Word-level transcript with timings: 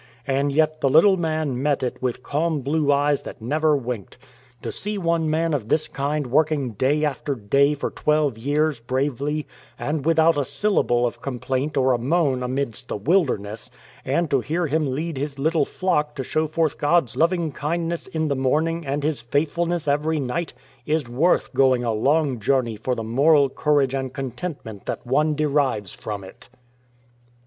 And 0.25 0.51
yet 0.51 0.81
the 0.81 0.89
little 0.89 1.15
man 1.15 1.61
met 1.61 1.83
it 1.83 2.01
with 2.01 2.23
calm 2.23 2.61
blue 2.61 2.91
eyes 2.91 3.21
that 3.21 3.39
never 3.39 3.77
winked. 3.77 4.17
To 4.63 4.71
see 4.71 4.97
114 4.97 5.29
MACKAY'S 5.29 5.29
DEATH 5.29 5.29
one 5.29 5.29
man 5.29 5.53
of 5.53 5.69
this 5.69 5.87
kind 5.87 6.25
working 6.33 6.71
day 6.71 7.05
after 7.05 7.35
day 7.35 7.75
for 7.75 7.91
twelve 7.91 8.35
years 8.35 8.79
bravely, 8.79 9.45
and 9.77 10.03
without 10.03 10.39
a 10.39 10.43
syllable 10.43 11.05
of 11.05 11.21
complaint 11.21 11.77
or 11.77 11.95
& 11.97 11.99
moan 11.99 12.41
amid 12.41 12.73
the' 12.87 12.97
wildernesses,' 12.97 13.69
and 14.03 14.31
to 14.31 14.39
hear 14.39 14.65
him 14.65 14.87
lead 14.91 15.17
his 15.17 15.37
little 15.37 15.65
flock 15.65 16.15
to 16.15 16.23
show 16.23 16.47
forth 16.47 16.79
God's 16.79 17.15
loving 17.15 17.51
kindness 17.51 18.07
in 18.07 18.27
the 18.27 18.35
morning 18.35 18.87
and 18.87 19.03
His 19.03 19.21
faithfulness 19.21 19.87
every 19.87 20.19
night, 20.19 20.51
is 20.83 21.07
worth 21.07 21.53
going 21.53 21.83
a 21.83 21.93
long 21.93 22.39
journey 22.39 22.75
for 22.75 22.95
the 22.95 23.03
moral 23.03 23.49
courage 23.51 23.93
and 23.93 24.11
contentment 24.11 24.87
that 24.87 25.05
one 25.05 25.35
derives 25.35 25.93
from 25.93 26.23
it." 26.23 26.49